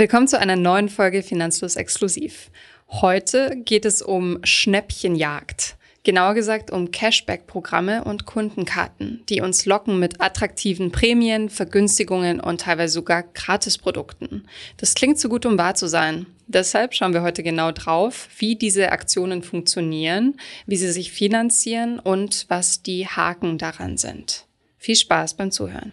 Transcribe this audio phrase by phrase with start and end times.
[0.00, 2.50] Willkommen zu einer neuen Folge Finanzlos Exklusiv.
[2.88, 5.76] Heute geht es um Schnäppchenjagd.
[6.04, 12.94] Genauer gesagt um Cashback-Programme und Kundenkarten, die uns locken mit attraktiven Prämien, Vergünstigungen und teilweise
[12.94, 14.48] sogar Gratisprodukten.
[14.78, 16.24] Das klingt zu gut, um wahr zu sein.
[16.46, 22.46] Deshalb schauen wir heute genau drauf, wie diese Aktionen funktionieren, wie sie sich finanzieren und
[22.48, 24.46] was die Haken daran sind.
[24.78, 25.92] Viel Spaß beim Zuhören.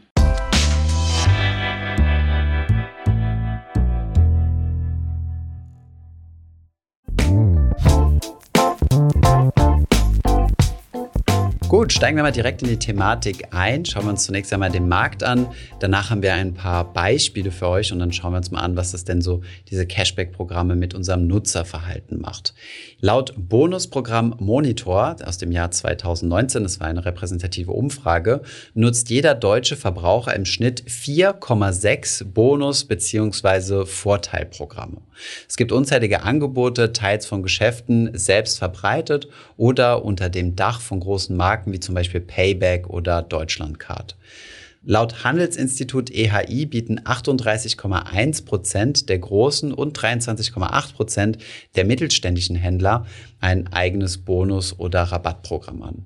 [11.70, 13.84] Gut, steigen wir mal direkt in die Thematik ein.
[13.84, 15.48] Schauen wir uns zunächst einmal den Markt an.
[15.82, 18.78] Danach haben wir ein paar Beispiele für euch und dann schauen wir uns mal an,
[18.78, 22.54] was das denn so diese Cashback-Programme mit unserem Nutzerverhalten macht.
[23.02, 28.44] Laut Bonusprogramm Monitor aus dem Jahr 2019, das war eine repräsentative Umfrage,
[28.74, 33.86] nutzt jeder deutsche Verbraucher im Schnitt 4,6 Bonus- bzw.
[33.86, 35.02] Vorteilprogramme.
[35.50, 41.36] Es gibt unzählige Angebote, teils von Geschäften selbst verbreitet oder unter dem Dach von großen
[41.36, 44.16] Marken wie zum Beispiel Payback oder Deutschlandcard.
[44.84, 51.38] Laut Handelsinstitut EHI bieten 38,1 Prozent der großen und 23,8 Prozent
[51.76, 53.06] der mittelständischen Händler
[53.42, 56.06] ein eigenes Bonus- oder Rabattprogramm an.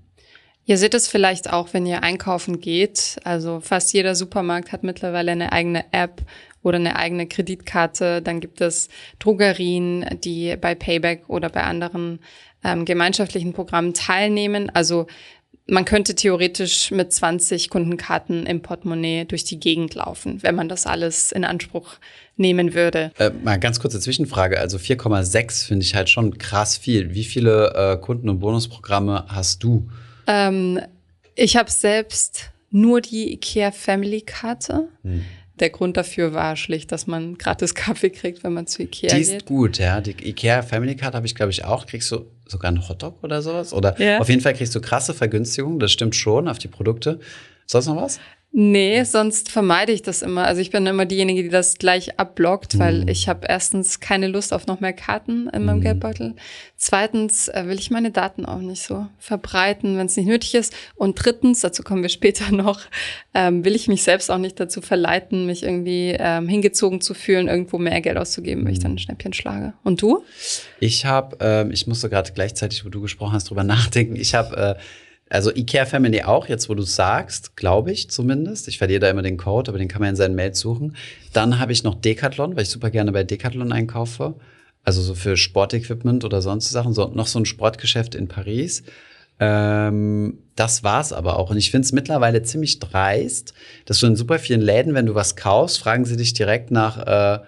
[0.65, 3.17] Ihr seht es vielleicht auch, wenn ihr einkaufen geht.
[3.23, 6.21] Also fast jeder Supermarkt hat mittlerweile eine eigene App
[6.63, 8.21] oder eine eigene Kreditkarte.
[8.21, 12.19] Dann gibt es Drogerien, die bei Payback oder bei anderen
[12.63, 14.69] ähm, gemeinschaftlichen Programmen teilnehmen.
[14.69, 15.07] Also
[15.71, 20.85] man könnte theoretisch mit 20 Kundenkarten im Portemonnaie durch die Gegend laufen, wenn man das
[20.85, 21.93] alles in Anspruch
[22.35, 23.11] nehmen würde.
[23.17, 24.59] Äh, mal ganz kurze Zwischenfrage.
[24.59, 27.13] Also 4,6 finde ich halt schon krass viel.
[27.13, 29.89] Wie viele äh, Kunden- und Bonusprogramme hast du?
[30.27, 30.81] Ähm,
[31.35, 34.89] ich habe selbst nur die IKEA Family Karte.
[35.03, 35.23] Hm.
[35.61, 39.17] Der Grund dafür war schlicht, dass man gratis Kaffee kriegt, wenn man zu Ikea geht.
[39.17, 40.01] Die ist gut, ja.
[40.01, 41.85] Die Ikea Family Card habe ich, glaube ich, auch.
[41.85, 43.71] Kriegst du sogar einen Hotdog oder sowas?
[43.71, 44.19] Oder ja.
[44.19, 47.19] auf jeden Fall kriegst du krasse Vergünstigungen, das stimmt schon, auf die Produkte.
[47.67, 48.19] Sonst noch was?
[48.53, 50.45] Nee, sonst vermeide ich das immer.
[50.45, 53.07] Also ich bin immer diejenige, die das gleich abblockt, weil mm.
[53.07, 55.83] ich habe erstens keine Lust auf noch mehr Karten in meinem mm.
[55.83, 56.35] Geldbeutel.
[56.75, 60.73] Zweitens äh, will ich meine Daten auch nicht so verbreiten, wenn es nicht nötig ist.
[60.95, 62.81] Und drittens, dazu kommen wir später noch,
[63.33, 67.47] ähm, will ich mich selbst auch nicht dazu verleiten, mich irgendwie ähm, hingezogen zu fühlen,
[67.47, 69.73] irgendwo mehr Geld auszugeben, wenn ich dann ein Schnäppchen schlage.
[69.85, 70.25] Und du?
[70.81, 74.17] Ich habe, ähm, ich musste gerade gleichzeitig, wo du gesprochen hast, drüber nachdenken.
[74.17, 74.81] Ich habe äh,
[75.31, 78.67] also IKEA Family auch, jetzt wo du sagst, glaube ich zumindest.
[78.67, 80.97] Ich verliere da immer den Code, aber den kann man in seinen Mails suchen.
[81.31, 84.35] Dann habe ich noch Decathlon, weil ich super gerne bei Decathlon einkaufe.
[84.83, 86.93] Also so für Sportequipment oder sonst Sachen.
[86.93, 88.83] So, noch so ein Sportgeschäft in Paris.
[89.39, 91.49] Ähm, das war's aber auch.
[91.49, 93.53] Und ich finde es mittlerweile ziemlich dreist,
[93.85, 96.97] dass du in super vielen Läden, wenn du was kaufst, fragen sie dich direkt nach
[97.07, 97.39] äh,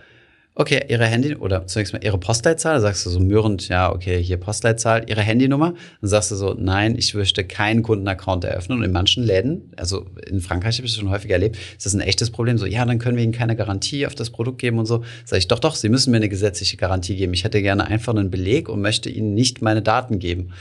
[0.55, 4.37] Okay, Ihre Handy oder zunächst mal Ihre Postleitzahl, sagst du so mürrend, ja, okay, hier
[4.37, 8.77] Postleitzahl, Ihre Handynummer, dann sagst du so, nein, ich möchte keinen Kundenaccount eröffnen.
[8.77, 11.95] Und in manchen Läden, also in Frankreich habe ich das schon häufiger erlebt, ist das
[11.95, 12.59] ein echtes Problem.
[12.59, 15.03] So, ja, dann können wir Ihnen keine Garantie auf das Produkt geben und so.
[15.25, 17.33] Sag ich, doch, doch, Sie müssen mir eine gesetzliche Garantie geben.
[17.33, 20.53] Ich hätte gerne einfach einen Beleg und möchte Ihnen nicht meine Daten geben.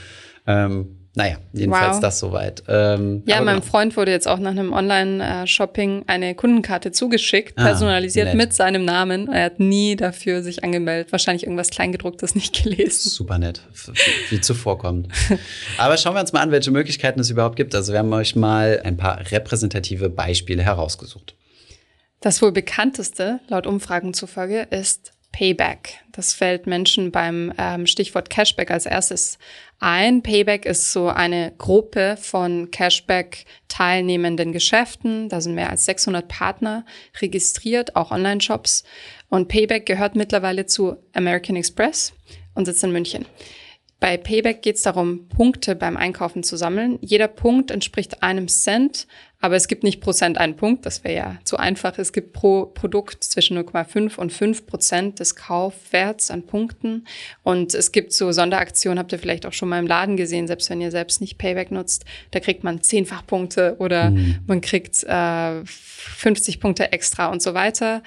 [0.47, 2.01] Ähm, naja, jedenfalls wow.
[2.01, 2.63] das soweit.
[2.67, 3.67] Ähm, ja, meinem genau.
[3.67, 8.83] Freund wurde jetzt auch nach einem Online-Shopping eine Kundenkarte zugeschickt, ah, personalisiert ah, mit seinem
[8.83, 9.31] Namen.
[9.31, 13.09] Er hat nie dafür sich angemeldet, wahrscheinlich irgendwas Kleingedrucktes nicht gelesen.
[13.11, 13.61] Super nett,
[14.31, 15.07] wie zuvorkommt.
[15.77, 17.75] Aber schauen wir uns mal an, welche Möglichkeiten es überhaupt gibt.
[17.75, 21.35] Also wir haben euch mal ein paar repräsentative Beispiele herausgesucht.
[22.21, 25.99] Das wohl bekannteste, laut Umfragen zufolge, ist Payback.
[26.13, 29.39] Das fällt Menschen beim ähm, Stichwort Cashback als erstes
[29.79, 30.21] ein.
[30.21, 35.27] Payback ist so eine Gruppe von Cashback teilnehmenden Geschäften.
[35.27, 36.85] Da sind mehr als 600 Partner
[37.19, 38.85] registriert, auch Online-Shops.
[39.27, 42.13] Und Payback gehört mittlerweile zu American Express
[42.53, 43.25] und sitzt in München.
[43.99, 46.99] Bei Payback geht es darum, Punkte beim Einkaufen zu sammeln.
[47.01, 49.07] Jeder Punkt entspricht einem Cent,
[49.43, 51.97] aber es gibt nicht Prozent einen Punkt, das wäre ja zu einfach.
[51.97, 57.05] Es gibt pro Produkt zwischen 0,5 und 5 Prozent des Kaufwerts an Punkten.
[57.43, 60.69] Und es gibt so Sonderaktionen, habt ihr vielleicht auch schon mal im Laden gesehen, selbst
[60.69, 62.05] wenn ihr selbst nicht Payback nutzt.
[62.31, 64.39] Da kriegt man zehnfach Punkte oder mhm.
[64.47, 68.01] man kriegt äh, 50 Punkte extra und so weiter.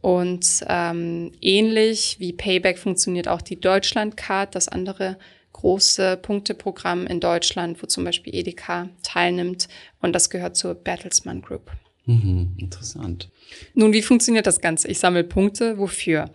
[0.00, 5.18] Und ähm, ähnlich wie Payback funktioniert auch die Deutschlandcard, das andere
[5.52, 9.68] große Punkteprogramm in Deutschland, wo zum Beispiel Edeka teilnimmt.
[10.00, 11.70] Und das gehört zur Bertelsmann Group.
[12.06, 13.30] Mhm, interessant.
[13.74, 14.88] Nun, wie funktioniert das Ganze?
[14.88, 15.78] Ich sammle Punkte.
[15.78, 16.30] Wofür?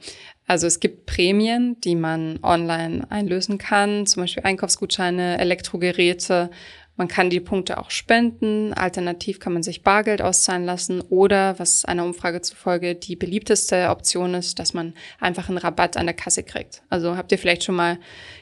[0.47, 6.51] Also es gibt Prämien, die man online einlösen kann, zum Beispiel Einkaufsgutscheine, Elektrogeräte
[6.97, 8.73] Man kann die Punkte auch spenden.
[8.73, 14.33] Alternativ kann man sich Bargeld auszahlen lassen oder, was einer Umfrage zufolge die beliebteste Option
[14.33, 16.83] ist, dass man einfach einen Rabatt an der Kasse kriegt.
[16.89, 17.99] Also habt ihr vielleicht schon mal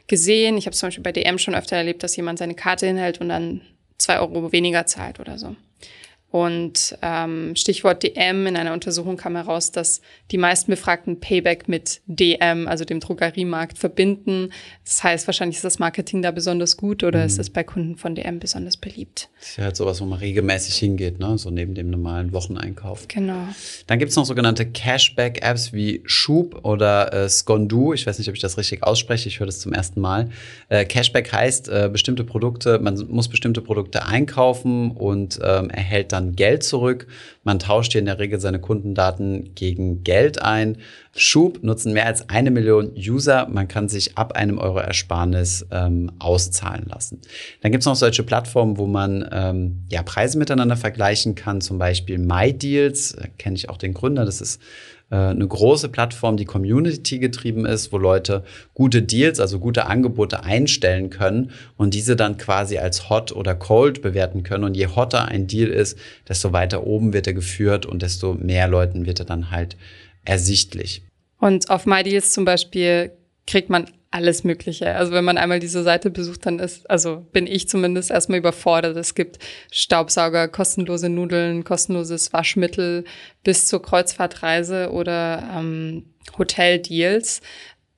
[0.08, 3.22] gesehen, ich habe zum Beispiel bei DM schon öfter erlebt, dass jemand seine Karte hinhält
[3.22, 3.62] und dann
[3.98, 5.56] zwei Euro weniger zahlt oder so.
[6.34, 10.02] Und ähm, Stichwort DM, in einer Untersuchung kam heraus, dass
[10.32, 14.50] die meisten Befragten Payback mit DM, also dem Drogeriemarkt, verbinden.
[14.84, 17.26] Das heißt, wahrscheinlich ist das Marketing da besonders gut oder mhm.
[17.28, 19.30] ist es bei Kunden von DM besonders beliebt.
[19.38, 21.38] Das ist ja halt sowas, wo man regelmäßig hingeht, ne?
[21.38, 23.08] so neben dem normalen Wocheneinkauf.
[23.10, 23.50] Genau.
[23.86, 27.94] Dann gibt's noch sogenannte Cashback-Apps wie Schub oder äh, Skondu.
[27.94, 30.32] Ich weiß nicht, ob ich das richtig ausspreche, ich höre das zum ersten Mal.
[30.70, 36.23] Äh, Cashback heißt, äh, bestimmte Produkte, man muss bestimmte Produkte einkaufen und ähm, erhält dann
[36.24, 37.08] dann Geld zurück.
[37.44, 40.78] Man tauscht hier in der Regel seine Kundendaten gegen Geld ein.
[41.16, 43.48] Schub nutzen mehr als eine Million User.
[43.50, 47.22] Man kann sich ab einem Euro Ersparnis ähm, auszahlen lassen.
[47.62, 51.62] Dann gibt es noch solche Plattformen, wo man ähm, ja, Preise miteinander vergleichen kann.
[51.62, 54.26] Zum Beispiel MyDeals, kenne ich auch den Gründer.
[54.26, 58.44] Das ist äh, eine große Plattform, die Community getrieben ist, wo Leute
[58.74, 64.02] gute Deals, also gute Angebote einstellen können und diese dann quasi als hot oder cold
[64.02, 64.64] bewerten können.
[64.64, 68.68] Und je hotter ein Deal ist, desto weiter oben wird er geführt und desto mehr
[68.68, 69.78] Leuten wird er dann halt
[70.26, 71.04] ersichtlich.
[71.40, 73.12] Und auf MyDeals zum Beispiel
[73.46, 74.94] kriegt man alles Mögliche.
[74.94, 78.96] Also wenn man einmal diese Seite besucht, dann ist, also bin ich zumindest erstmal überfordert.
[78.96, 79.40] Es gibt
[79.72, 83.06] Staubsauger, kostenlose Nudeln, kostenloses Waschmittel
[83.44, 86.06] bis zur Kreuzfahrtreise oder ähm,
[86.38, 87.42] Hoteldeals.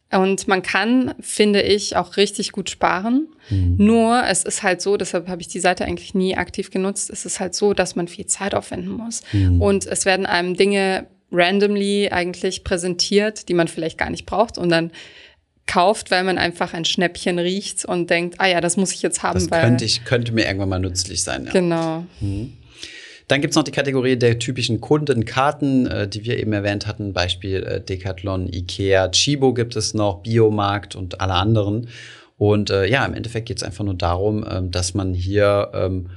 [0.09, 3.27] Und man kann, finde ich, auch richtig gut sparen.
[3.49, 3.75] Mhm.
[3.77, 7.25] Nur es ist halt so, deshalb habe ich die Seite eigentlich nie aktiv genutzt, es
[7.25, 9.21] ist halt so, dass man viel Zeit aufwenden muss.
[9.33, 9.61] Mhm.
[9.61, 14.57] Und es werden einem Dinge randomly eigentlich präsentiert, die man vielleicht gar nicht braucht.
[14.57, 14.91] Und dann
[15.67, 19.23] kauft, weil man einfach ein Schnäppchen riecht und denkt, ah ja, das muss ich jetzt
[19.23, 19.39] haben.
[19.39, 21.45] Das könnte, ich, könnte mir irgendwann mal nützlich sein.
[21.45, 21.51] Ja.
[21.51, 22.05] Genau.
[22.19, 22.53] Mhm.
[23.27, 27.13] Dann gibt's noch die Kategorie der typischen Kundenkarten, äh, die wir eben erwähnt hatten.
[27.13, 31.89] Beispiel äh, Decathlon, Ikea, Chibo gibt es noch, Biomarkt und alle anderen.
[32.37, 36.09] Und äh, ja, im Endeffekt geht's einfach nur darum, ähm, dass man hier ähm,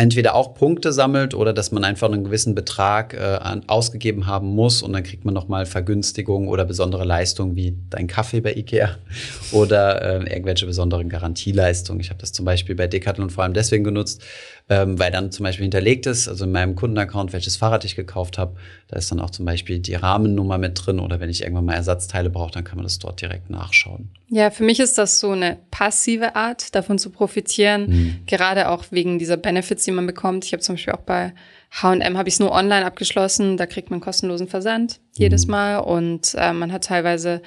[0.00, 4.48] entweder auch Punkte sammelt oder dass man einfach einen gewissen Betrag äh, an, ausgegeben haben
[4.48, 8.96] muss und dann kriegt man nochmal Vergünstigungen oder besondere Leistungen wie dein Kaffee bei Ikea
[9.52, 12.00] oder äh, irgendwelche besonderen Garantieleistungen.
[12.00, 14.22] Ich habe das zum Beispiel bei Decathlon vor allem deswegen genutzt,
[14.70, 18.38] ähm, weil dann zum Beispiel hinterlegt ist, also in meinem Kundenaccount, welches Fahrrad ich gekauft
[18.38, 18.54] habe,
[18.86, 21.74] da ist dann auch zum Beispiel die Rahmennummer mit drin oder wenn ich irgendwann mal
[21.74, 24.10] Ersatzteile brauche, dann kann man das dort direkt nachschauen.
[24.28, 28.16] Ja, für mich ist das so eine passive Art, davon zu profitieren, mhm.
[28.26, 30.44] gerade auch wegen dieser Benefits, die man bekommt.
[30.44, 31.34] Ich habe zum Beispiel auch bei
[31.70, 33.56] H&M habe ich es nur online abgeschlossen.
[33.56, 35.52] Da kriegt man kostenlosen Versand jedes mhm.
[35.52, 37.42] Mal und äh, man hat teilweise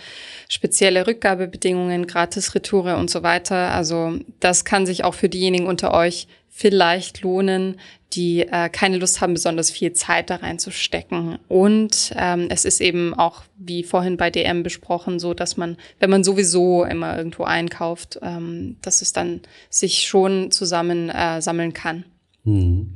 [0.47, 3.73] spezielle Rückgabebedingungen, gratis Retoure und so weiter.
[3.73, 7.79] Also das kann sich auch für diejenigen unter euch vielleicht lohnen,
[8.13, 11.39] die äh, keine Lust haben, besonders viel Zeit da reinzustecken.
[11.49, 16.11] Und ähm, es ist eben auch, wie vorhin bei DM besprochen, so, dass man, wenn
[16.11, 22.05] man sowieso immer irgendwo einkauft, ähm, dass es dann sich schon zusammen äh, sammeln kann.
[22.43, 22.95] Mhm.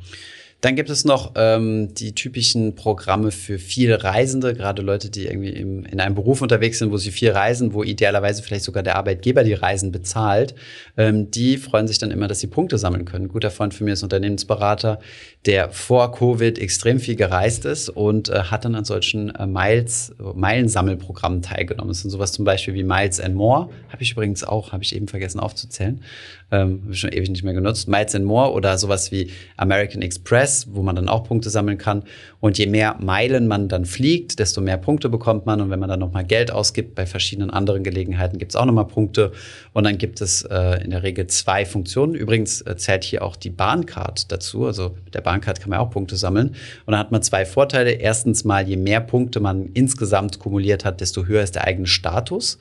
[0.62, 5.51] Dann gibt es noch ähm, die typischen Programme für viele Reisende, gerade Leute, die irgendwie
[5.51, 8.95] im, in einem Beruf unterwegs sind, wo sie viel reisen, wo idealerweise vielleicht sogar der
[8.95, 10.56] Arbeitgeber die Reisen bezahlt.
[10.98, 13.25] Ähm, die freuen sich dann immer, dass sie Punkte sammeln können.
[13.25, 15.00] Ein guter Freund von mir ist Unternehmensberater,
[15.45, 20.15] der vor Covid extrem viel gereist ist und äh, hat dann an solchen äh, Miles,
[20.18, 21.89] Meilensammelprogrammen teilgenommen.
[21.89, 23.69] Das sind sowas zum Beispiel wie Miles and More.
[23.90, 26.02] Habe ich übrigens auch, habe ich eben vergessen aufzuzählen.
[26.49, 27.89] Ähm, schon ewig nicht mehr genutzt.
[27.89, 32.04] Miles and More oder sowas wie American Express, wo man dann auch Punkte sammeln kann.
[32.39, 35.59] Und je mehr Meilen man dann fliegt, desto mehr Punkte bekommt man.
[35.59, 38.87] Und wenn man dann nochmal Geld ausgibt, bei verschiedenen anderen Gelegenheiten gibt es auch nochmal
[38.87, 39.33] Punkte.
[39.73, 42.16] Und dann gibt es äh, in der Regel zwei Funktionen.
[42.16, 44.68] Übrigens äh, zählt hier auch die Bahncard dazu.
[44.68, 46.56] Also mit der Bahncard kann man auch Punkte sammeln.
[46.85, 47.92] Und dann hat man zwei Vorteile.
[47.92, 52.57] Erstens mal, je mehr Punkte man insgesamt kumuliert hat, desto höher ist der eigene Status.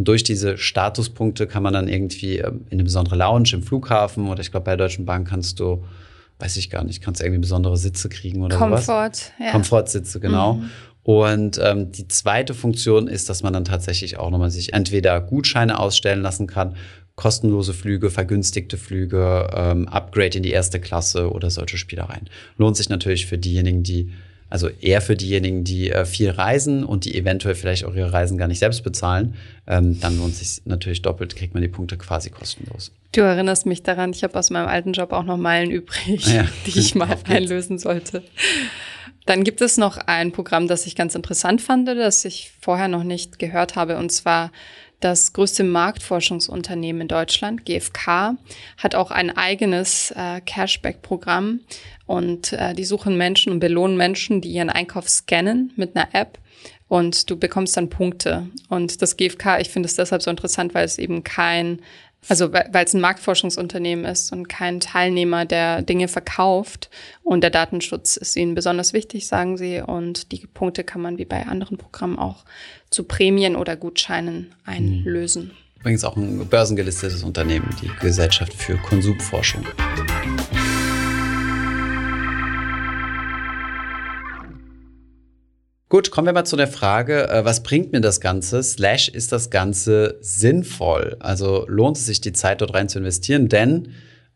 [0.00, 4.28] Und durch diese Statuspunkte kann man dann irgendwie ähm, in eine besondere Lounge im Flughafen
[4.28, 5.84] oder ich glaube bei der Deutschen Bank kannst du,
[6.38, 9.32] weiß ich gar nicht, kannst du irgendwie besondere Sitze kriegen oder Komfort, sowas.
[9.38, 9.52] Ja.
[9.52, 10.54] Komfortsitze, genau.
[10.54, 10.70] Mhm.
[11.02, 15.78] Und ähm, die zweite Funktion ist, dass man dann tatsächlich auch nochmal sich entweder Gutscheine
[15.78, 16.76] ausstellen lassen kann,
[17.14, 22.30] kostenlose Flüge, vergünstigte Flüge, ähm, Upgrade in die erste Klasse oder solche Spielereien.
[22.56, 24.14] Lohnt sich natürlich für diejenigen, die
[24.50, 28.36] also eher für diejenigen, die äh, viel reisen und die eventuell vielleicht auch ihre Reisen
[28.36, 29.34] gar nicht selbst bezahlen.
[29.66, 32.92] Ähm, dann lohnt sich natürlich doppelt, kriegt man die Punkte quasi kostenlos.
[33.12, 36.46] Du erinnerst mich daran, ich habe aus meinem alten Job auch noch Meilen übrig, ja.
[36.66, 38.22] die ich mal einlösen sollte.
[39.26, 43.04] Dann gibt es noch ein Programm, das ich ganz interessant fand, das ich vorher noch
[43.04, 44.50] nicht gehört habe, und zwar
[45.00, 48.36] das größte Marktforschungsunternehmen in Deutschland, GfK,
[48.76, 51.60] hat auch ein eigenes äh, Cashback-Programm
[52.06, 56.38] und äh, die suchen Menschen und belohnen Menschen, die ihren Einkauf scannen mit einer App
[56.90, 58.48] und du bekommst dann Punkte.
[58.68, 61.80] Und das GfK, ich finde es deshalb so interessant, weil es eben kein
[62.28, 66.90] also weil es ein Marktforschungsunternehmen ist und kein Teilnehmer, der Dinge verkauft.
[67.22, 69.80] Und der Datenschutz ist ihnen besonders wichtig, sagen sie.
[69.80, 72.44] Und die Punkte kann man wie bei anderen Programmen auch
[72.90, 75.52] zu Prämien oder Gutscheinen einlösen.
[75.80, 79.64] Übrigens auch ein börsengelistetes Unternehmen, die Gesellschaft für Konsumforschung.
[85.90, 88.62] Gut, kommen wir mal zu der Frage, äh, was bringt mir das Ganze?
[88.62, 91.16] Slash, ist das Ganze sinnvoll?
[91.18, 93.48] Also lohnt es sich, die Zeit dort rein zu investieren?
[93.48, 93.88] Denn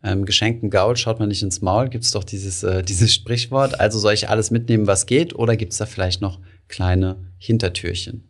[0.03, 3.79] ähm, geschenkten Gaul schaut man nicht ins Maul, gibt es doch dieses, äh, dieses Sprichwort.
[3.79, 5.37] Also soll ich alles mitnehmen, was geht?
[5.37, 8.29] Oder gibt es da vielleicht noch kleine Hintertürchen?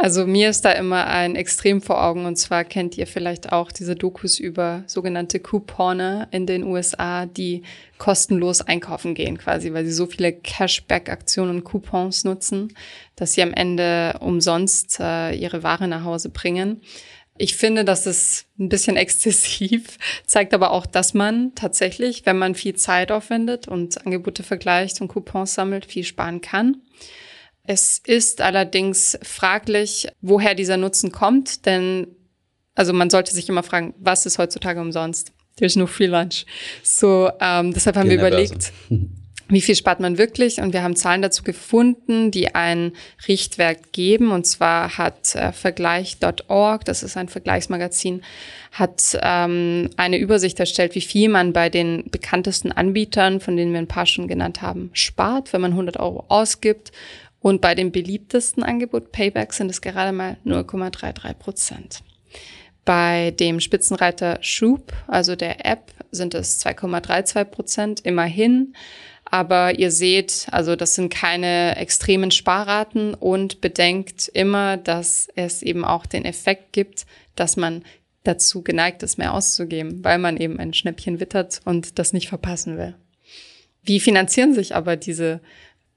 [0.00, 3.72] Also mir ist da immer ein Extrem vor Augen und zwar kennt ihr vielleicht auch
[3.72, 7.62] diese Dokus über sogenannte Couponer in den USA, die
[7.98, 12.72] kostenlos einkaufen gehen quasi, weil sie so viele Cashback-Aktionen und Coupons nutzen,
[13.16, 16.80] dass sie am Ende umsonst äh, ihre Ware nach Hause bringen.
[17.36, 22.54] Ich finde, das ist ein bisschen exzessiv, zeigt aber auch, dass man tatsächlich, wenn man
[22.54, 26.76] viel Zeit aufwendet und Angebote vergleicht und Coupons sammelt, viel sparen kann.
[27.70, 32.06] Es ist allerdings fraglich, woher dieser Nutzen kommt, denn
[32.74, 35.32] also man sollte sich immer fragen, was ist heutzutage umsonst?
[35.56, 36.46] There's no free lunch.
[36.82, 38.72] So, ähm, deshalb haben wir überlegt,
[39.48, 40.62] wie viel spart man wirklich?
[40.62, 42.92] Und wir haben Zahlen dazu gefunden, die einen
[43.26, 44.30] Richtwert geben.
[44.30, 48.22] Und zwar hat äh, Vergleich.org, das ist ein Vergleichsmagazin,
[48.72, 53.80] hat ähm, eine Übersicht erstellt, wie viel man bei den bekanntesten Anbietern, von denen wir
[53.80, 56.92] ein paar schon genannt haben, spart, wenn man 100 Euro ausgibt.
[57.48, 62.00] Und bei dem beliebtesten Angebot Payback sind es gerade mal 0,33 Prozent.
[62.84, 68.74] Bei dem Spitzenreiter Schub, also der App, sind es 2,32 Prozent immerhin.
[69.24, 75.86] Aber ihr seht, also das sind keine extremen Sparraten und bedenkt immer, dass es eben
[75.86, 77.82] auch den Effekt gibt, dass man
[78.24, 82.76] dazu geneigt ist, mehr auszugeben, weil man eben ein Schnäppchen wittert und das nicht verpassen
[82.76, 82.94] will.
[83.84, 85.40] Wie finanzieren sich aber diese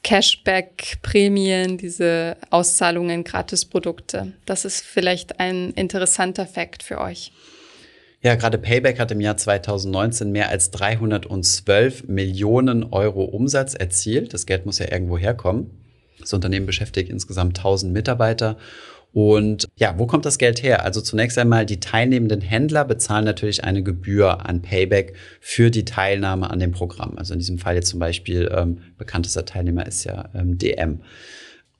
[0.03, 4.34] Cashback-Prämien, diese Auszahlungen, Gratisprodukte.
[4.46, 7.31] Das ist vielleicht ein interessanter Fakt für euch.
[8.24, 14.34] Ja, gerade Payback hat im Jahr 2019 mehr als 312 Millionen Euro Umsatz erzielt.
[14.34, 15.72] Das Geld muss ja irgendwo herkommen.
[16.20, 18.58] Das Unternehmen beschäftigt insgesamt 1000 Mitarbeiter
[19.13, 20.86] und ja, wo kommt das Geld her?
[20.86, 26.50] Also zunächst einmal, die teilnehmenden Händler bezahlen natürlich eine Gebühr an Payback für die Teilnahme
[26.50, 27.18] an dem Programm.
[27.18, 31.01] Also in diesem Fall jetzt zum Beispiel ähm, bekanntester Teilnehmer ist ja ähm, DM.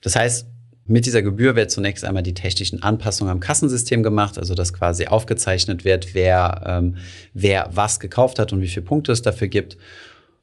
[0.02, 0.48] Das heißt,
[0.88, 5.08] mit dieser Gebühr wird zunächst einmal die technischen Anpassungen am Kassensystem gemacht, also dass quasi
[5.08, 6.98] aufgezeichnet wird, wer, ähm,
[7.34, 9.78] wer was gekauft hat und wie viele Punkte es dafür gibt.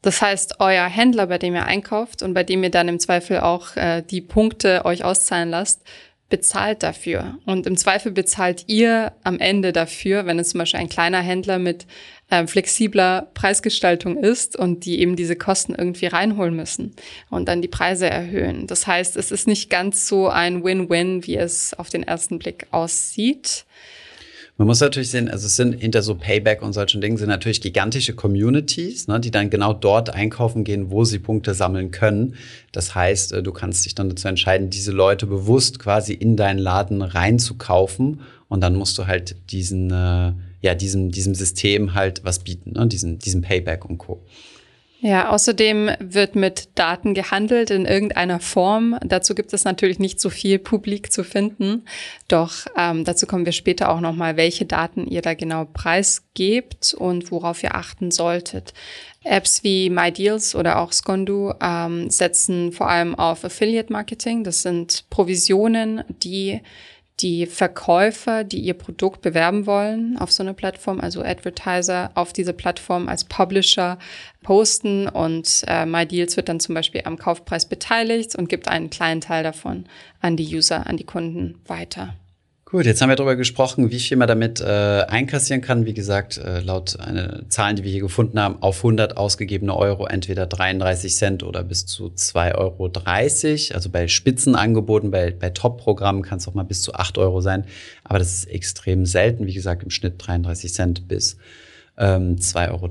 [0.01, 3.41] Das heißt, euer Händler, bei dem ihr einkauft und bei dem ihr dann im Zweifel
[3.41, 5.83] auch äh, die Punkte euch auszahlen lasst,
[6.29, 7.39] bezahlt dafür.
[7.47, 11.59] Und im Zweifel bezahlt ihr am Ende dafür, wenn es zum Beispiel ein kleiner Händler
[11.59, 11.87] mit
[12.29, 16.95] äh, flexibler Preisgestaltung ist und die eben diese Kosten irgendwie reinholen müssen
[17.31, 18.67] und dann die Preise erhöhen.
[18.67, 22.67] Das heißt, es ist nicht ganz so ein Win-Win, wie es auf den ersten Blick
[22.71, 23.65] aussieht.
[24.59, 27.61] Man muss natürlich sehen, also es sind hinter so Payback und solchen Dingen sind natürlich
[27.61, 32.35] gigantische Communities, ne, die dann genau dort einkaufen gehen, wo sie Punkte sammeln können.
[32.73, 36.59] Das heißt, äh, du kannst dich dann dazu entscheiden, diese Leute bewusst quasi in deinen
[36.59, 42.41] Laden reinzukaufen und dann musst du halt diesen, äh, ja, diesem, diesem System halt was
[42.41, 44.25] bieten, ne, diesen, diesen Payback und Co.
[45.01, 48.99] Ja, außerdem wird mit Daten gehandelt in irgendeiner Form.
[49.05, 51.85] Dazu gibt es natürlich nicht so viel publik zu finden.
[52.27, 57.31] Doch ähm, dazu kommen wir später auch nochmal, welche Daten ihr da genau preisgebt und
[57.31, 58.75] worauf ihr achten solltet.
[59.23, 64.43] Apps wie MyDeals oder auch Skondu ähm, setzen vor allem auf Affiliate Marketing.
[64.43, 66.61] Das sind Provisionen, die
[67.21, 72.53] die Verkäufer, die ihr Produkt bewerben wollen auf so eine Plattform, also Advertiser auf diese
[72.53, 73.99] Plattform als Publisher
[74.43, 79.21] posten und äh, MyDeals wird dann zum Beispiel am Kaufpreis beteiligt und gibt einen kleinen
[79.21, 79.87] Teil davon
[80.21, 82.15] an die User, an die Kunden weiter.
[82.71, 84.65] Gut, jetzt haben wir darüber gesprochen, wie viel man damit äh,
[85.09, 85.87] einkassieren kann.
[85.87, 90.05] Wie gesagt, äh, laut eine Zahlen, die wir hier gefunden haben, auf 100 ausgegebene Euro
[90.05, 93.75] entweder 33 Cent oder bis zu 2,30 Euro.
[93.75, 97.65] Also bei Spitzenangeboten, bei, bei Top-Programmen kann es auch mal bis zu 8 Euro sein.
[98.05, 99.47] Aber das ist extrem selten.
[99.47, 101.39] Wie gesagt, im Schnitt 33 Cent bis
[101.97, 102.91] ähm, 2,30 Euro.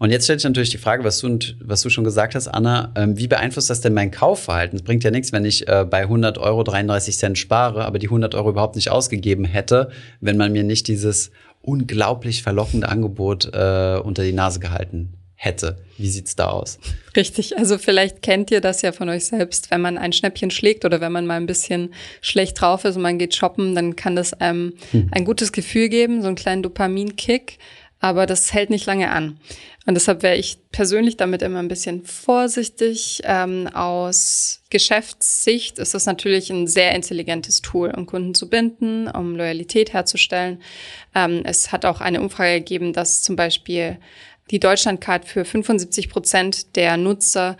[0.00, 2.90] Und jetzt stellt sich natürlich die Frage, was du, was du schon gesagt hast, Anna,
[2.96, 4.78] ähm, wie beeinflusst das denn mein Kaufverhalten?
[4.78, 8.06] Es bringt ja nichts, wenn ich äh, bei 100 Euro 33 Cent spare, aber die
[8.06, 9.90] 100 Euro überhaupt nicht ausgegeben hätte,
[10.22, 15.76] wenn man mir nicht dieses unglaublich verlockende Angebot äh, unter die Nase gehalten hätte.
[15.98, 16.78] Wie sieht's da aus?
[17.14, 20.86] Richtig, also vielleicht kennt ihr das ja von euch selbst, wenn man ein Schnäppchen schlägt
[20.86, 21.92] oder wenn man mal ein bisschen
[22.22, 25.08] schlecht drauf ist und man geht shoppen, dann kann das einem hm.
[25.12, 27.58] ein gutes Gefühl geben, so einen kleinen Dopaminkick
[28.00, 29.38] aber das hält nicht lange an.
[29.86, 33.22] Und deshalb wäre ich persönlich damit immer ein bisschen vorsichtig.
[33.24, 39.36] Ähm, aus Geschäftssicht ist das natürlich ein sehr intelligentes Tool, um Kunden zu binden, um
[39.36, 40.62] Loyalität herzustellen.
[41.14, 43.98] Ähm, es hat auch eine Umfrage gegeben, dass zum Beispiel
[44.50, 47.56] die Deutschlandcard für 75 Prozent der Nutzer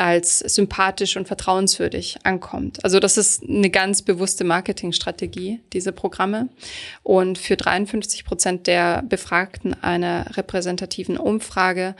[0.00, 2.82] als sympathisch und vertrauenswürdig ankommt.
[2.82, 6.48] Also das ist eine ganz bewusste Marketingstrategie, diese Programme.
[7.02, 11.96] Und für 53 Prozent der Befragten einer repräsentativen Umfrage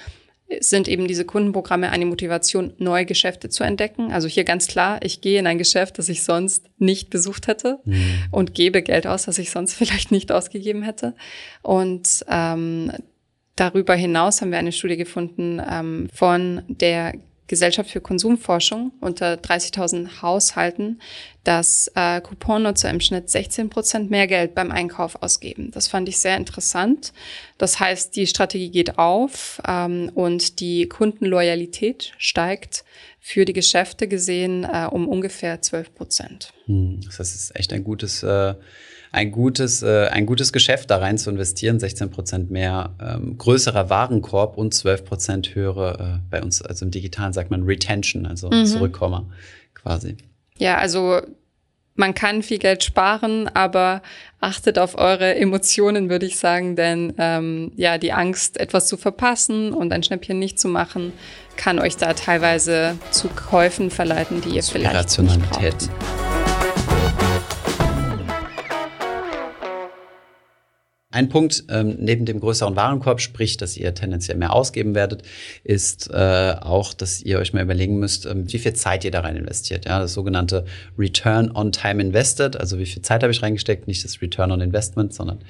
[0.61, 4.12] sind eben diese Kundenprogramme eine Motivation, neue Geschäfte zu entdecken.
[4.12, 7.80] Also hier ganz klar, ich gehe in ein Geschäft, das ich sonst nicht besucht hätte
[7.85, 8.25] mhm.
[8.30, 11.14] und gebe Geld aus, das ich sonst vielleicht nicht ausgegeben hätte.
[11.61, 12.92] Und ähm,
[13.57, 17.12] darüber hinaus haben wir eine Studie gefunden ähm, von der
[17.50, 21.00] Gesellschaft für Konsumforschung unter 30.000 Haushalten,
[21.42, 25.73] dass äh, Couponnutzer im Schnitt 16 Prozent mehr Geld beim Einkauf ausgeben.
[25.73, 27.12] Das fand ich sehr interessant.
[27.59, 32.85] Das heißt, die Strategie geht auf ähm, und die Kundenloyalität steigt
[33.19, 36.52] für die Geschäfte gesehen äh, um ungefähr 12 Prozent.
[36.66, 38.54] Hm, das ist echt ein gutes äh
[39.12, 43.90] ein gutes, äh, ein gutes Geschäft da rein zu investieren, 16 Prozent mehr, ähm, größerer
[43.90, 48.50] Warenkorb und 12 Prozent höhere, äh, bei uns, also im Digitalen sagt man Retention, also
[48.50, 48.67] mhm.
[48.67, 49.26] Zurückkommer
[49.75, 50.17] quasi.
[50.59, 51.21] Ja, also
[51.97, 54.02] man kann viel Geld sparen, aber
[54.40, 59.73] achtet auf eure Emotionen, würde ich sagen, denn ähm, ja, die Angst, etwas zu verpassen
[59.73, 61.12] und ein Schnäppchen nicht zu machen,
[61.57, 65.90] kann euch da teilweise zu Käufen verleiten, die ihr vielleicht nicht braucht.
[71.20, 75.22] Ein Punkt ähm, neben dem größeren Warenkorb, sprich, dass ihr tendenziell mehr ausgeben werdet,
[75.64, 79.20] ist äh, auch, dass ihr euch mal überlegen müsst, ähm, wie viel Zeit ihr da
[79.20, 79.84] rein investiert.
[79.84, 80.64] Ja, das sogenannte
[80.98, 84.62] Return on Time Invested, also wie viel Zeit habe ich reingesteckt, nicht das Return on
[84.62, 85.40] Investment, sondern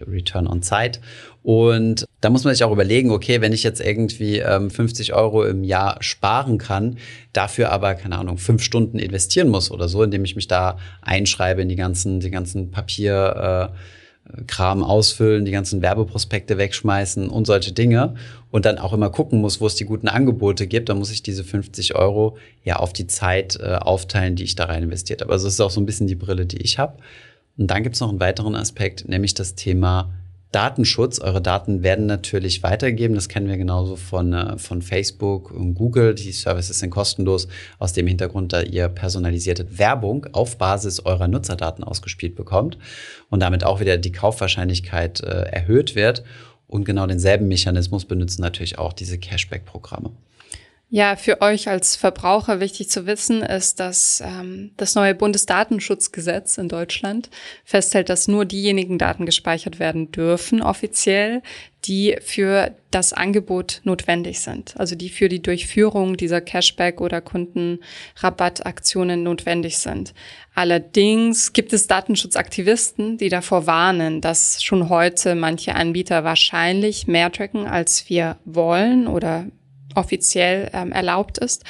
[0.00, 0.98] Return on Zeit.
[1.42, 5.44] Und da muss man sich auch überlegen, okay, wenn ich jetzt irgendwie ähm, 50 Euro
[5.44, 6.96] im Jahr sparen kann,
[7.34, 11.60] dafür aber, keine Ahnung, fünf Stunden investieren muss oder so, indem ich mich da einschreibe
[11.60, 13.76] in die ganzen, die ganzen Papier, äh,
[14.46, 18.14] Kram ausfüllen, die ganzen Werbeprospekte wegschmeißen und solche Dinge
[18.50, 21.22] und dann auch immer gucken muss, wo es die guten Angebote gibt, dann muss ich
[21.22, 25.32] diese 50 Euro ja auf die Zeit äh, aufteilen, die ich da rein investiert habe.
[25.32, 26.98] Also das ist auch so ein bisschen die Brille, die ich habe.
[27.56, 30.12] Und dann gibt es noch einen weiteren Aspekt, nämlich das Thema
[30.52, 31.18] Datenschutz.
[31.18, 33.14] Eure Daten werden natürlich weitergegeben.
[33.14, 36.14] Das kennen wir genauso von, äh, von Facebook und Google.
[36.14, 41.84] Die Services sind kostenlos aus dem Hintergrund, da ihr personalisierte Werbung auf Basis eurer Nutzerdaten
[41.84, 42.78] ausgespielt bekommt
[43.30, 46.24] und damit auch wieder die Kaufwahrscheinlichkeit äh, erhöht wird.
[46.66, 50.10] Und genau denselben Mechanismus benutzen natürlich auch diese Cashback-Programme.
[50.90, 56.70] Ja, für euch als Verbraucher wichtig zu wissen ist, dass ähm, das neue Bundesdatenschutzgesetz in
[56.70, 57.28] Deutschland
[57.62, 61.42] festhält, dass nur diejenigen Daten gespeichert werden dürfen, offiziell,
[61.84, 64.76] die für das Angebot notwendig sind.
[64.78, 70.14] Also die für die Durchführung dieser Cashback- oder Kundenrabattaktionen notwendig sind.
[70.54, 77.66] Allerdings gibt es Datenschutzaktivisten, die davor warnen, dass schon heute manche Anbieter wahrscheinlich mehr tracken,
[77.66, 79.48] als wir wollen oder
[79.98, 81.64] offiziell ähm, erlaubt ist,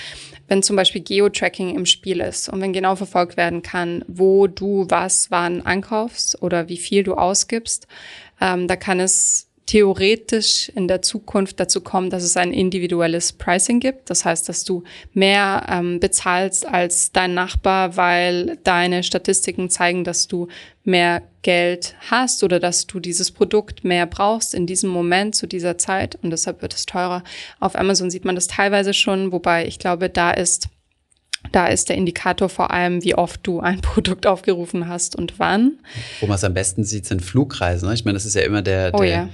[0.46, 4.86] wenn zum Beispiel Geo-Tracking im Spiel ist und wenn genau verfolgt werden kann, wo du
[4.88, 7.86] was wann ankaufst oder wie viel du ausgibst,
[8.40, 13.80] ähm, da kann es theoretisch in der Zukunft dazu kommen, dass es ein individuelles Pricing
[13.80, 14.08] gibt.
[14.08, 20.26] Das heißt, dass du mehr ähm, bezahlst als dein Nachbar, weil deine Statistiken zeigen, dass
[20.26, 20.48] du
[20.84, 25.76] mehr Geld hast oder dass du dieses Produkt mehr brauchst in diesem Moment zu dieser
[25.76, 27.22] Zeit und deshalb wird es teurer.
[27.60, 30.68] Auf Amazon sieht man das teilweise schon, wobei ich glaube, da ist
[31.52, 35.78] da ist der Indikator vor allem, wie oft du ein Produkt aufgerufen hast und wann.
[36.20, 37.88] Wo man es am besten sieht, sind Flugreisen.
[37.88, 37.94] Ne?
[37.94, 39.28] Ich meine, das ist ja immer der, oh, der, ja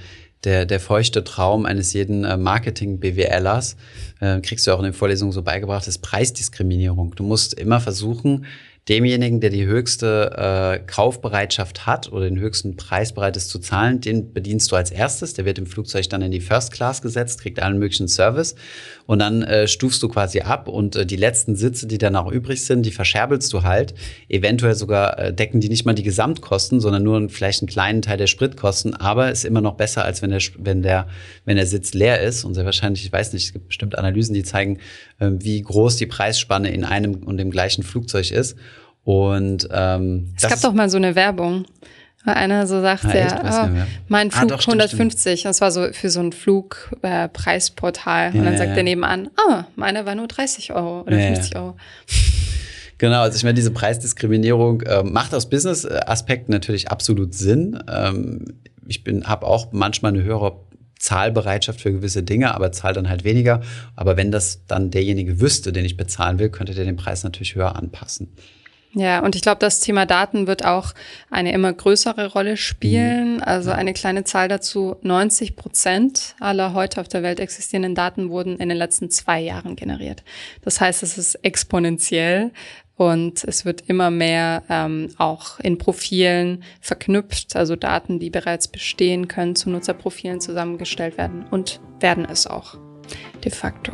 [0.45, 3.75] der, der feuchte Traum eines jeden äh, Marketing-BWLers,
[4.21, 7.15] äh, kriegst du auch in den Vorlesungen so beigebracht, ist Preisdiskriminierung.
[7.15, 8.45] Du musst immer versuchen,
[8.87, 13.99] demjenigen, der die höchste äh, Kaufbereitschaft hat oder den höchsten Preis bereit ist zu zahlen,
[13.99, 15.33] den bedienst du als erstes.
[15.33, 18.53] Der wird im Flugzeug dann in die First Class gesetzt, kriegt allen möglichen Service
[19.07, 22.31] und dann äh, stufst du quasi ab und äh, die letzten Sitze, die dann noch
[22.31, 23.95] übrig sind, die verscherbelst du halt.
[24.29, 28.17] Eventuell sogar äh, decken die nicht mal die Gesamtkosten, sondern nur vielleicht einen kleinen Teil
[28.17, 31.07] der Spritkosten, aber ist immer noch besser, als wenn der, wenn der,
[31.45, 34.35] wenn der Sitz leer ist und sehr wahrscheinlich, ich weiß nicht, es gibt bestimmt Analysen,
[34.35, 34.77] die zeigen,
[35.17, 38.55] äh, wie groß die Preisspanne in einem und dem gleichen Flugzeug ist.
[39.05, 41.65] Und ähm, es gab doch mal so eine Werbung.
[42.25, 43.69] Einer so sagt, ah, ja, oh,
[44.07, 45.39] mein ah, Flug ah, doch, 150.
[45.39, 45.45] Stimmt.
[45.45, 48.33] Das war so für so ein Flugpreisportal.
[48.33, 48.77] Äh, und dann sagt ja.
[48.77, 51.77] er nebenan, ah, oh, meiner war nur 30 Euro oder ja, 50 Euro.
[52.97, 57.77] Genau, also ich meine, diese Preisdiskriminierung äh, macht aus Business-Aspekten natürlich absolut Sinn.
[57.91, 58.45] Ähm,
[58.87, 60.61] ich bin, habe auch manchmal eine höhere
[60.97, 63.59] Zahlbereitschaft für gewisse Dinge, aber zahle dann halt weniger.
[63.97, 67.55] Aber wenn das dann derjenige wüsste, den ich bezahlen will, könnte der den Preis natürlich
[67.55, 68.29] höher anpassen.
[68.95, 70.93] Ja, und ich glaube, das Thema Daten wird auch
[71.29, 73.35] eine immer größere Rolle spielen.
[73.35, 73.43] Mhm.
[73.43, 78.57] Also eine kleine Zahl dazu, 90 Prozent aller heute auf der Welt existierenden Daten wurden
[78.57, 80.23] in den letzten zwei Jahren generiert.
[80.63, 82.51] Das heißt, es ist exponentiell
[82.95, 89.27] und es wird immer mehr ähm, auch in Profilen verknüpft, also Daten, die bereits bestehen,
[89.27, 92.77] können zu Nutzerprofilen zusammengestellt werden und werden es auch
[93.43, 93.91] de facto.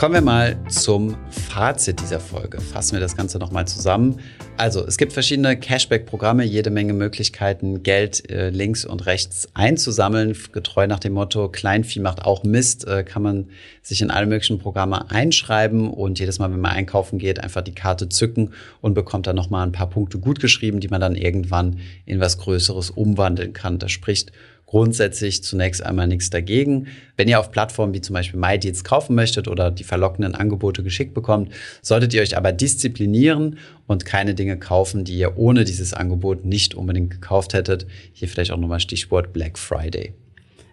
[0.00, 2.58] Kommen wir mal zum Fazit dieser Folge.
[2.58, 4.18] Fassen wir das Ganze nochmal zusammen.
[4.56, 10.34] Also, es gibt verschiedene Cashback-Programme, jede Menge Möglichkeiten, Geld äh, links und rechts einzusammeln.
[10.52, 13.50] Getreu nach dem Motto, Kleinvieh macht auch Mist, äh, kann man
[13.82, 17.74] sich in alle möglichen Programme einschreiben und jedes Mal, wenn man einkaufen geht, einfach die
[17.74, 21.78] Karte zücken und bekommt dann nochmal ein paar Punkte gut geschrieben, die man dann irgendwann
[22.06, 23.78] in was Größeres umwandeln kann.
[23.78, 24.32] Das spricht
[24.70, 26.86] grundsätzlich zunächst einmal nichts dagegen.
[27.16, 31.12] Wenn ihr auf Plattformen wie zum Beispiel MyDeals kaufen möchtet oder die verlockenden Angebote geschickt
[31.12, 31.52] bekommt,
[31.82, 36.76] solltet ihr euch aber disziplinieren und keine Dinge kaufen, die ihr ohne dieses Angebot nicht
[36.76, 37.88] unbedingt gekauft hättet.
[38.12, 40.14] Hier vielleicht auch nochmal Stichwort Black Friday.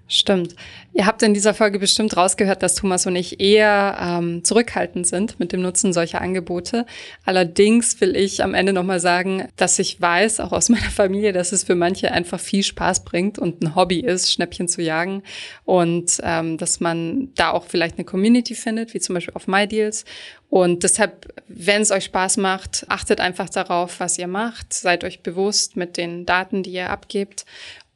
[0.09, 0.55] Stimmt.
[0.93, 5.37] Ihr habt in dieser Folge bestimmt rausgehört, dass Thomas und ich eher ähm, zurückhaltend sind
[5.37, 6.85] mit dem Nutzen solcher Angebote.
[7.25, 11.51] Allerdings will ich am Ende nochmal sagen, dass ich weiß, auch aus meiner Familie, dass
[11.51, 15.23] es für manche einfach viel Spaß bringt und ein Hobby ist, Schnäppchen zu jagen.
[15.65, 20.05] Und ähm, dass man da auch vielleicht eine Community findet, wie zum Beispiel auf MyDeals.
[20.49, 24.71] Und deshalb, wenn es euch Spaß macht, achtet einfach darauf, was ihr macht.
[24.71, 27.45] Seid euch bewusst mit den Daten, die ihr abgebt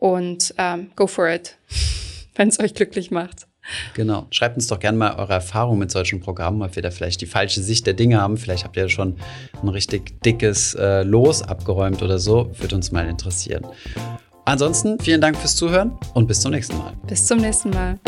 [0.01, 1.57] und ähm, go for it,
[2.35, 3.47] wenn es euch glücklich macht.
[3.93, 4.25] Genau.
[4.31, 7.27] Schreibt uns doch gerne mal eure Erfahrungen mit solchen Programmen, ob wir da vielleicht die
[7.27, 8.37] falsche Sicht der Dinge haben.
[8.37, 9.17] Vielleicht habt ihr ja schon
[9.61, 12.51] ein richtig dickes äh, Los abgeräumt oder so.
[12.57, 13.67] Würde uns mal interessieren.
[14.45, 16.93] Ansonsten vielen Dank fürs Zuhören und bis zum nächsten Mal.
[17.07, 17.99] Bis zum nächsten Mal.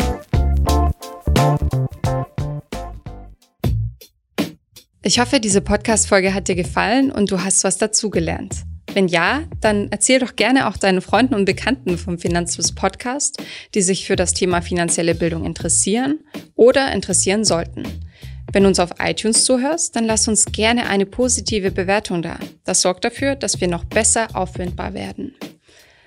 [5.04, 8.64] Ich hoffe, diese Podcast-Folge hat dir gefallen und du hast was dazugelernt.
[8.94, 13.42] Wenn ja, dann erzähl doch gerne auch deinen Freunden und Bekannten vom Finanzfluss Podcast,
[13.74, 16.20] die sich für das Thema finanzielle Bildung interessieren
[16.54, 17.82] oder interessieren sollten.
[18.52, 22.38] Wenn du uns auf iTunes zuhörst, dann lass uns gerne eine positive Bewertung da.
[22.62, 25.34] Das sorgt dafür, dass wir noch besser auffindbar werden.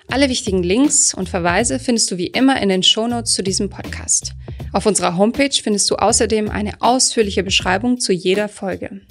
[0.07, 4.31] Alle wichtigen Links und Verweise findest du wie immer in den Shownotes zu diesem Podcast.
[4.71, 9.01] Auf unserer Homepage findest du außerdem eine ausführliche Beschreibung zu jeder Folge.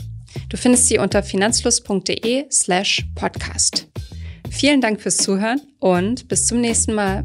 [0.48, 3.88] Du findest sie unter finanzfluss.de slash podcast.
[4.50, 7.24] Vielen Dank fürs Zuhören und bis zum nächsten Mal.